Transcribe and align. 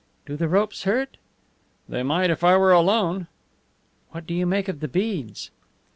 "Do 0.25 0.35
the 0.35 0.47
ropes 0.47 0.81
hurt?" 0.85 1.17
"They 1.87 2.01
might 2.01 2.31
if 2.31 2.43
I 2.43 2.57
were 2.57 2.71
alone." 2.71 3.27
"What 4.09 4.25
do 4.25 4.33
you 4.33 4.47
make 4.47 4.67
of 4.67 4.79
the 4.79 4.87
beads?" 4.87 5.51